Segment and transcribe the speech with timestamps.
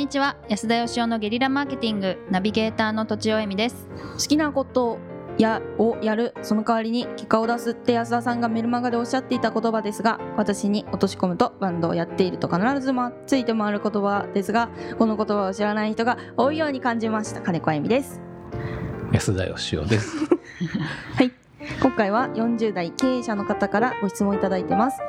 [0.00, 0.34] にちは。
[0.48, 3.86] 安田義雄のゲリラマーケティングナビゲーターの土地尾恵美です。
[4.14, 4.98] 好きなこと
[5.36, 17.42] やをやるその代わりに結果を出すって安田さんがメルマガでおっしゃっていた言葉ですが私に落とし込むとバンドをやっていると必ずまついて回る言葉ですがこの言葉を知らない人が多いように感じました。
[17.42, 18.22] 金子あゆみです。
[19.12, 20.16] 安田義雄です。
[21.14, 21.30] はい
[21.82, 25.00] 今回は40代経営者の方からご質問いただいてます。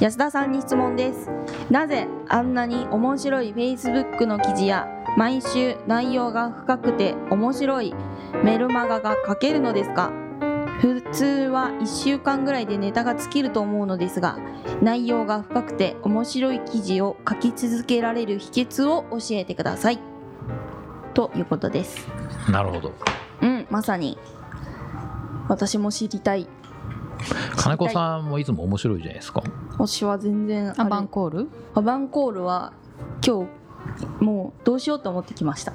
[0.00, 1.30] 安田さんに質問です。
[1.70, 4.86] なぜあんなに面白い Facebook の記事や
[5.16, 7.94] 毎週内容が深くて面白い
[8.44, 10.12] メルマガが書けるのですか？
[10.80, 14.38] 普通は1週間ぐらいでネタが尽きると思うのですが
[14.80, 19.98] 内容が深くて面白い記事を書き続けられる秘訣を教えてください。
[21.14, 22.06] ということです。
[22.50, 22.92] なるほど。
[23.40, 24.18] うんまさに
[25.48, 26.48] 私も知りたい。
[27.56, 29.42] 金子さんもいつも面白いじゃないですか。
[29.72, 31.48] 私は全然アバンコール？
[31.74, 32.72] アバンコールは
[33.26, 33.46] 今
[34.20, 35.72] 日もうどうしようと思ってきました。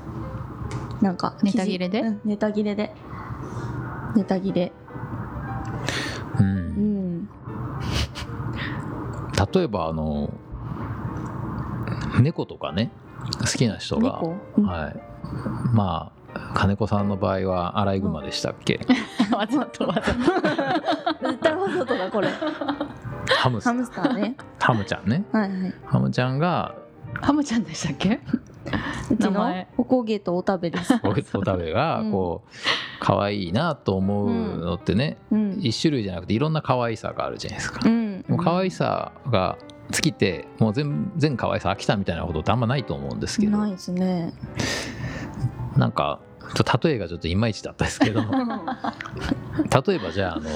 [1.02, 2.02] なんかネタ切れで？
[2.02, 2.95] うん、ネタ切れで。
[4.15, 4.71] ネタ切れ。
[6.39, 6.43] う。
[6.43, 7.30] うんん。
[9.53, 10.31] 例えばあの
[12.21, 12.91] 猫とかね
[13.39, 14.65] 好きな人が、猫、うん。
[14.65, 14.95] はい。
[15.73, 16.22] まあ
[16.53, 18.79] 金子さんの場合はアライグマでしたっけ？
[19.35, 20.19] わざとわざと。
[21.27, 22.29] 絶対わざとだこれ。
[23.37, 24.35] ハムスハムスターね。
[24.59, 25.23] ハムちゃんね。
[25.31, 25.73] はいはい。
[25.85, 26.75] ハムちゃんが
[27.21, 28.19] ハムちゃんでしたっけ？
[29.11, 29.67] うちの名前。
[29.77, 30.93] おこげとお食べです。
[31.03, 32.11] お食べがうん。
[32.11, 32.49] こう
[32.99, 35.57] 可愛いなと思うのってね、うん。
[35.59, 37.81] 一種類じゃなくていろんな可愛さがあるじゃないですか。
[37.83, 38.21] うん。
[38.21, 39.57] でも可愛さが
[39.89, 43.57] 尽きてもう全全可愛さ飽きたみたいなことってあんまないと思うんですけど。
[43.57, 44.33] ないですね。
[45.77, 46.19] なんか
[46.83, 48.21] 例えがちょっといまいちだったですけど。
[48.21, 48.27] 例
[49.95, 50.49] えばじゃああの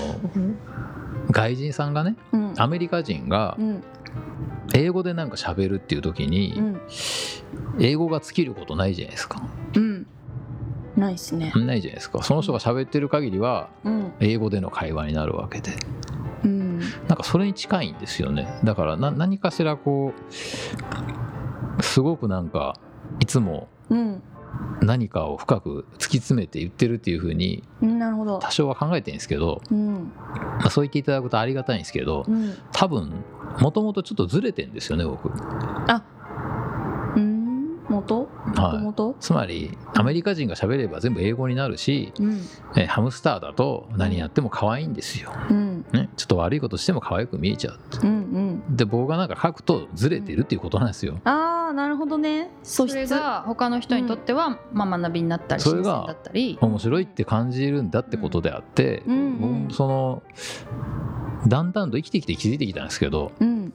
[1.32, 2.54] 外人さんがねうん。
[2.58, 3.84] アメリカ人がうん。
[4.74, 6.80] 英語でなんか喋るっていう時うにん。
[7.80, 9.42] 英語が尽きることないじゃないですか。
[9.76, 10.08] うん。
[10.96, 11.52] ないっすね。
[11.52, 12.22] ないじゃないですか。
[12.24, 14.12] その人が喋ってる限りはうん。
[14.20, 15.72] 英語での会話になるわけで。
[16.44, 16.80] うん。
[16.80, 18.60] なんかそれに近いんですよね。
[18.64, 22.76] だからな何かしらこうすごくなんか
[23.20, 24.22] いつもうん
[24.82, 28.40] 何かを深く突き詰めて言ってるっていう風にうんなるほど。
[28.40, 30.12] 多少は考えてるんですけど、うん。
[30.60, 32.54] まあ、そう言っていただくとありがたいんですけどうん。
[32.72, 33.24] 多分
[33.60, 35.30] もともとちょっとずれてんですよね僕。
[35.30, 37.58] うん？
[37.90, 38.28] 元？
[38.46, 42.42] 元元つまりアメリカ人が喋れば全部英語になるし、うん。
[42.76, 45.86] えハムスターだと何やっても可愛いんですよ、うん。
[45.94, 47.80] ね、ちょっと悪いことしても可愛く見えちゃう。
[48.04, 48.12] うんう
[48.72, 48.76] ん。
[48.76, 51.20] で僕がなんか書くとずれてるっていうことなんですよ。
[51.24, 52.50] ああなるほどね。
[52.64, 60.24] 素それ質が他の人にとっては、まあ、学びになったりそれが新鮮だったり面白いって感じるんだってことであって、うんうん僕その
[61.48, 63.72] だんだんと生きてきて気づいてきたんですけどうん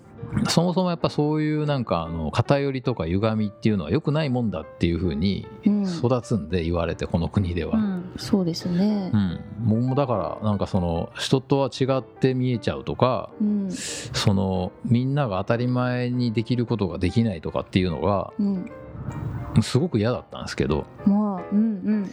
[0.49, 5.83] そもそもやっぱそういうなんかあの偏りとか歪みっていうのは良くないもんだっていうふうにうん。
[5.83, 7.77] 育つんで言われてこの国では。
[7.77, 8.13] うん。
[8.17, 9.11] そうですね。
[9.13, 13.71] うん、僕もだからなんかその人とは違って見えちゃうとかうん。
[13.71, 18.71] そのみんなが当たり前にできることができないとかっていうのがうん。
[19.61, 22.11] すごく嫌だったんですけど、まあうん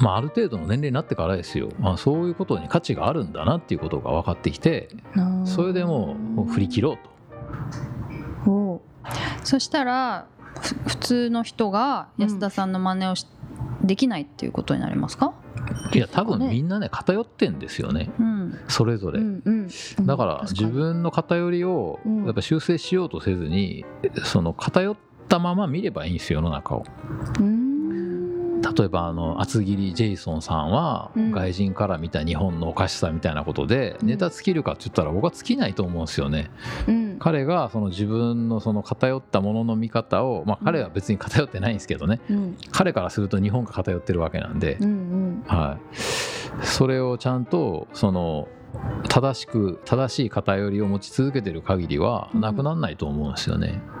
[0.00, 6.98] まあ、ある程度の年齢になってからですよ、まあ、そういうことに価値があるんだなっていうことが分かってきてうんそれでもう振り切ろう
[8.44, 8.50] と。
[8.50, 8.80] お
[9.42, 10.26] そしたら
[10.60, 13.26] ふ普通の人が安田さんの真似をし、
[13.82, 15.34] できないっていうことになりますか、
[15.94, 18.10] いや多分みんなね偏ってんですよね。
[18.18, 19.20] うん、それぞれ。
[19.20, 22.24] うんうんだから自分の偏りをうん。
[22.24, 23.84] やっぱ修正しようとせずに
[24.24, 24.96] その偏っ
[25.28, 26.84] たまま見ればいいんですよ世の中を。
[27.40, 27.57] うん
[28.76, 31.30] 例えばあの厚切りジェイソンさんはうん。
[31.30, 34.08] 外人から見た日本のおかしさみたいなことでうん。
[34.08, 36.50] ネタ尽きるかって言ったら僕は尽きないと思うんですよね。
[36.86, 37.16] うん。
[37.18, 42.20] 彼がその自分のその偏ったものの見方をまあ彼は別に偏ってないんですけどね。
[42.30, 42.56] うん。
[42.70, 44.76] 彼からすると日本が偏ってるわけなんで。
[44.80, 45.44] うんうん。
[45.46, 45.96] はい。
[46.64, 48.48] それをちゃんとその
[49.08, 52.40] 正しく正しい偏りを持ち続けてる限りはうん。
[52.40, 53.68] なくならないと思うんですよね。
[53.68, 53.97] じゃあ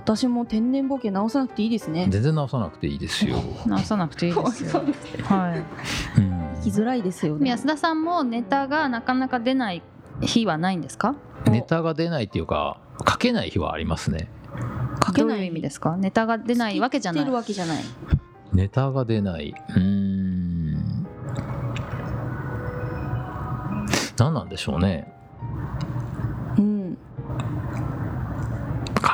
[0.00, 3.36] 私も天然ボケ直さなくていいですね全然直さなくていいですよ。
[3.66, 4.82] 直さなくていいですよ。
[5.24, 6.20] はい。
[6.20, 9.82] うん生きづらいですよね安田さんもネタがなかなか出ない
[10.20, 11.14] 日はないんですか？
[11.46, 14.28] ネタが出ないっていうか書けない日はありますね。
[15.06, 15.96] 書けないどういう意味ですか？
[15.96, 17.36] ネタが出ないわけじゃない知ってる。
[17.36, 17.84] わけじゃない
[18.52, 19.54] ネタが出ない。
[19.68, 21.06] うーん。
[24.18, 25.09] 何なんでしょうね。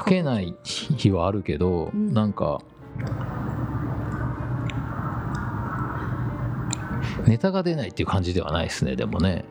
[0.07, 2.13] けない日はあるけど、うん。
[2.15, 2.63] なんか
[7.27, 9.45] ネタが出ないっていう感じではないですねでもね。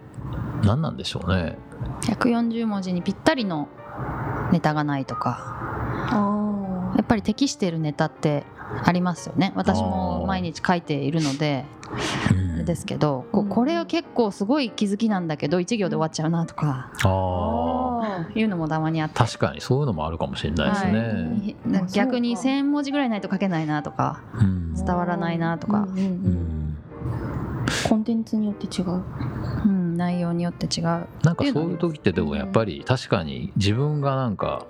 [0.63, 1.57] 何なんでしょうね。
[2.04, 3.68] 140文字にぴったりの
[4.52, 5.38] ネタがないとか。
[6.10, 8.44] あやっぱり適しているネタって
[8.84, 9.52] ありますよね。
[9.56, 11.66] 私も毎日書いているので
[12.31, 12.66] うん。
[12.66, 13.50] ですけどこうん。
[13.50, 16.92] これは結構すごい気づきなんだけど1行で終わっちゃうなとか。
[17.04, 17.84] あ
[18.35, 24.73] いうのもたまにあってー確かにそういうのもあるかもしれないですね、はいあ逆にそうか1,000文字ぐらいないと書けないなとかうん。
[24.73, 25.79] 伝わらないなとか。
[25.81, 26.06] うんうんううん
[26.71, 26.77] ん。
[27.89, 29.01] コンテンツによって違う。
[29.65, 29.97] うん。
[29.97, 30.83] 内容によって違う。
[30.83, 34.65] なんかそういう時ってでもやっぱり確かに自分がなんか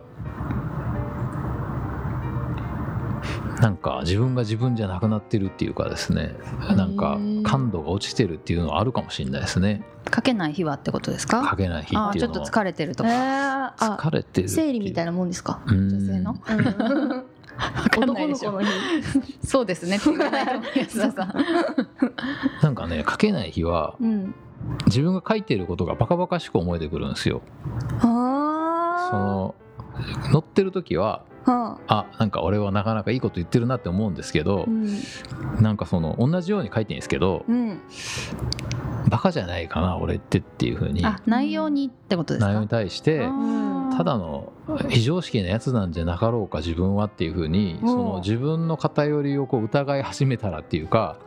[3.65, 6.35] なんか自分が自分じゃなくなってるっていうかですね。
[6.77, 9.81] なんか感度が落ちてるっていうのはあるかもしれないですね。
[10.13, 11.47] 書けない日はってことですか？
[11.49, 12.45] 書けない日っとっていうのは。
[12.47, 15.61] 疲れてるとえか、ー、あ疲れてる生理みたいななもんですか？
[15.67, 16.37] 女女性の？
[17.87, 18.67] 男の子の日。
[19.43, 19.97] そうですね。
[20.05, 21.15] なん
[22.61, 24.35] なんかね書けない日はうん。
[24.85, 27.41] 自分が書いてることがバカバカしく思えてくるんですよ。
[28.01, 29.55] あその
[30.31, 34.97] 乗ってる時はあはああなんか俺はなかなかいいこと言ってるなって思うんですけどう、ん。
[35.61, 37.79] なんかその同じように書いてるんですけどうん。
[39.09, 41.05] バカじゃないかな俺ってっていうふうに。
[41.05, 42.47] あ内容にってことですか？
[42.47, 43.27] 内容に対して
[43.97, 44.51] ただの
[44.89, 47.85] 非常識なやつなんじゃなかろうか自分はっていうふうにう。
[47.85, 51.17] んその自分の偏りをこう疑い始めたらっていうか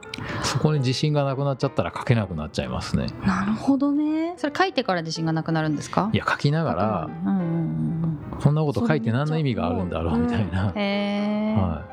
[0.43, 3.06] そこに自信がなくなっちゃったら書けなくなっちゃいますね。
[3.25, 4.35] なるほどね。
[4.37, 6.11] それ書いてから自信がなくなるんですか？
[6.12, 7.98] いや書きながらうんうんうん
[8.43, 11.85] こんなこと書いて何の意味があるんだろうみたいな。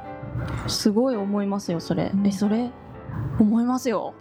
[0.68, 2.28] すごい思いますよそれ、うん。
[2.28, 2.70] えそれ
[3.40, 4.14] 思いますよ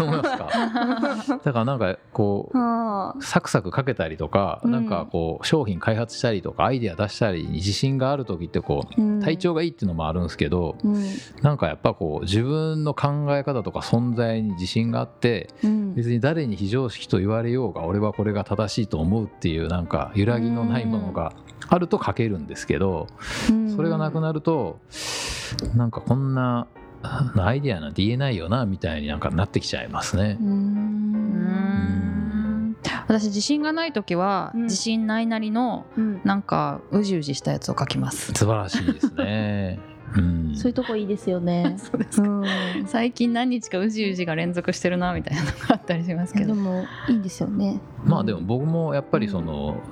[0.00, 1.38] 思いますか。
[1.44, 4.70] だからなんかこうはあサクサク書けたりとか、うん。
[4.70, 9.20] なんかこう商品開発したりとかアイデア出したりに自信がある時ってこううん。
[9.20, 11.04] 体調がいいっていうのもあるんですけど、うん。
[11.42, 15.94] なんかやっぱこう自分の考え方とか存在に自信があってうん。
[15.94, 21.32] 別に誰に非常識と言われようが俺はこれが正しいと思うっていうなんか揺らぎのないものが
[21.68, 23.06] あると書けるんですけど
[23.50, 23.76] うん。
[23.76, 24.78] それがなくなると
[25.74, 26.66] なんかこんな
[27.38, 30.38] アイデアなんて言えないよなみたいになんかなってきちゃいますね。
[33.08, 34.62] 私自信がない時は、うん。
[34.64, 36.20] 自信ないなりのうん。
[36.24, 38.32] なんかうじうじしたやつを書きます。
[38.32, 39.80] 素晴らしいですね。
[40.16, 41.76] うん、そういうとこいいですよね。
[41.80, 42.44] そうですうん。
[42.86, 46.46] 最近何日かうじうじが連続してるなみたいなのがあったりしますけど。
[46.48, 47.80] でもいいですよね。
[48.04, 49.82] まあでも僕もやっぱりその、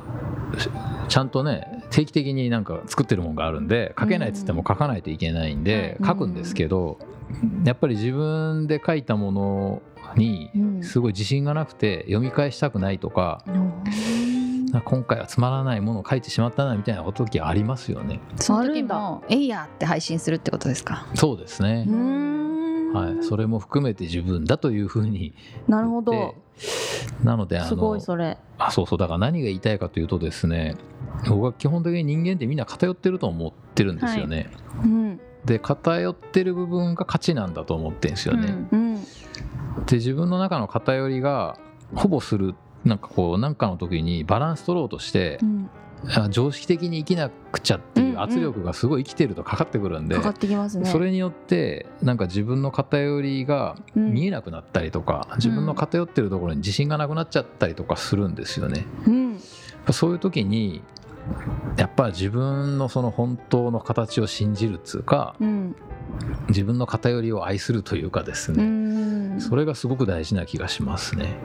[1.08, 6.98] ちゃんとね定期的になんか作ってるもんがあるんで書けないっつっても書かないといけないんで、うん書くんですけど
[7.64, 9.82] やっぱり自分で書いたもの
[10.14, 10.82] にうん。
[10.82, 13.42] すごい自信がなくて読み返したくないとか
[14.84, 18.20] 今回はつまらないものを書いてしまったなみたいな時ありますよね。
[18.36, 21.06] その時も「えいや!」って配信するってことですか？
[21.14, 21.86] そうですね。
[21.88, 22.35] う、ん
[22.92, 25.34] はい、それも含めて自分だというふうに
[25.68, 26.34] なるほ言ど
[27.22, 28.38] なのであのすごいそれ。
[28.58, 28.98] あそうそう。
[28.98, 30.76] だから何が言いたいかというとですね
[31.28, 34.50] 僕は基本的に人間ってみんな偏ってると思ってるんですよね、
[34.82, 35.20] うん。
[35.44, 39.04] で偏ってる部分が価値なんだと思ってるんですよね、うんうん。
[39.86, 41.58] で自分の中の偏りが
[41.94, 42.54] ほぼする
[42.84, 45.68] なんかこう何かの時にバランス取ろうとしてう、ん。
[45.68, 45.85] あ
[46.30, 50.16] 常識的に生きなくちゃっていう圧力がすごい生きてるとかかってくるんで、
[50.84, 54.12] それによってなんか自分の偏りがうん。
[54.12, 58.86] 見えなくなったりとか、自分の偏ってるところに自信がなくなっちゃったりとかするんですよね。
[59.06, 59.40] うん。
[59.92, 60.82] そういう時に
[61.76, 65.76] やっぱり自分のその本当の形を信じるっつうかうん。
[66.48, 68.85] 自分の偏りを愛するというかですうね、ん
[69.38, 71.36] それがすごく大事な気がしますね。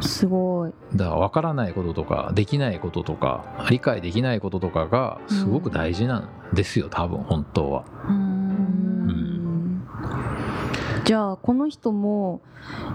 [0.00, 0.72] すごい。
[0.94, 7.84] だから分からないこととかできないこととか理解できないこととかがすごく大事なんですよ多分本当は。
[8.08, 9.82] ううん。
[11.04, 12.40] じゃあこの人も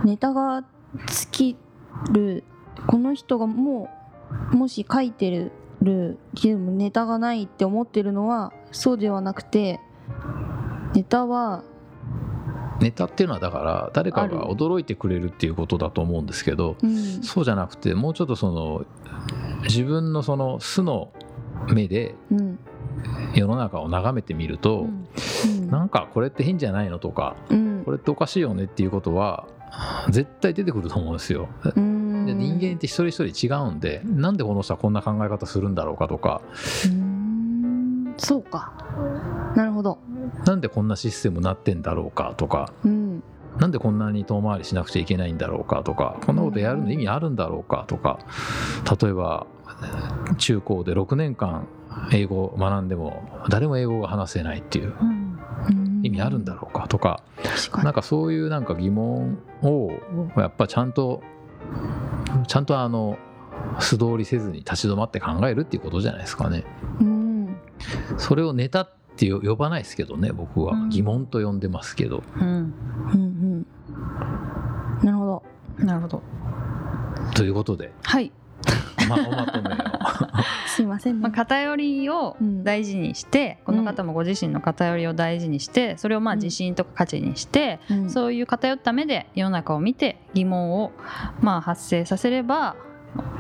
[0.03, 0.63] ネタが
[1.07, 1.57] 尽き
[2.11, 2.43] る
[2.87, 3.89] この人がも
[4.51, 9.79] うもし書いてるるけどもネタがないって思ってるのはそうではなくて
[10.93, 11.63] ネタは
[12.79, 17.23] ネタっていうのはだから誰かが驚いてくれるっていうことだと思うんですけどうん。
[17.23, 18.85] そうじゃなくてもうちょっとその
[19.63, 21.11] 自分のその素の
[21.73, 22.59] 目でうん。
[23.35, 24.87] 世の中を眺めてみると、
[25.45, 25.69] うん。
[25.69, 27.83] なんかこれって変じゃないのとかうん。
[27.85, 29.47] これっておかしいよねっていうことは
[30.09, 31.47] 絶対出てくると思うんですよ。
[31.75, 32.25] うん。
[32.25, 36.41] で人間って一人一人違うんでなんでこの人はこんな考え方するんだろうかとか。
[36.85, 38.13] うん。
[38.17, 38.73] そうか
[39.57, 39.97] なるほど。
[40.45, 42.71] なんでこんなシステムになってんだろうかとか。
[42.85, 43.23] うん。
[43.57, 46.15] なんでこんなに遠回りしなくちゃいけないんだろうかとか。
[46.27, 48.19] こんなことやるの意味あるんだろうかとか。
[49.01, 49.47] 例えば
[50.37, 51.67] 中高で6年間
[52.13, 56.01] 英語を学んでも誰も英語が話せないっていううん。
[56.03, 57.23] 意味あるんだろうかとか。
[57.83, 59.89] なんかそういうなんか疑問を
[60.37, 61.23] やっぱちゃんと
[62.45, 63.17] ちゃんとあの
[63.79, 66.63] 素通りせずに立ち止まって考えるっていうことじゃないですかね。
[67.01, 67.57] うん。
[68.17, 70.89] それをネタっって呼ばないですけどね僕は、うん。
[70.89, 72.23] 疑問と呼んでますけど。
[72.39, 72.43] うん。
[72.43, 73.65] うん
[75.01, 75.05] うん。
[75.05, 75.43] なるほど。
[75.79, 76.23] なるほど。
[77.35, 78.31] ということで、はい、
[79.09, 79.77] まあ、おまとめを。
[80.67, 82.63] すいませんまあ、ね偏りをうん。
[82.63, 86.39] 大事にして、この方もご自身の偏りを大事にしてそれをまあうん。
[86.39, 88.09] 自信とか価値にして、うん。
[88.09, 90.91] そういう偏った目で世の中を見て疑問を
[91.41, 92.75] まあ発生させれば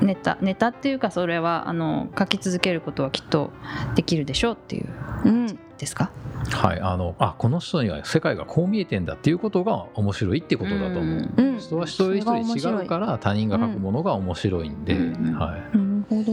[0.01, 3.51] ネタネタっていうかそれはあの書き続けることはきっと
[3.95, 4.89] できるでしょうっていう
[5.25, 6.11] うんですか？
[6.51, 11.59] はいあのあこの人には世界がこう見えてんだっていうことが面白いってことだと思う、んうん。
[11.59, 12.21] 人は一人一
[12.57, 15.33] 人違うから他人が書くものが面白いんで、うん。
[15.33, 16.23] はい、なるほ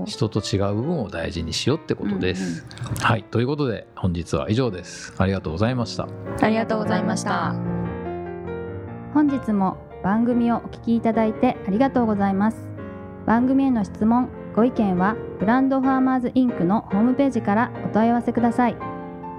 [0.00, 0.04] ど。
[0.06, 2.66] 人と違う部分を大事にしようってことです。
[3.00, 3.24] はい。
[3.24, 5.14] ということで本日は以上です。
[5.18, 6.08] ありがとうございました。
[6.40, 7.54] ありがとうございました。
[9.14, 12.68] 本日も番組をお聞きいただいてありがとうございます。
[13.26, 18.76] 番組への質問ご意見はブランドファーマーズインクのホームページからお問い合わせください